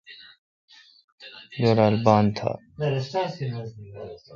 [1.59, 2.51] جولال بان تھا۔